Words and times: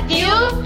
ràdio 0.00 0.59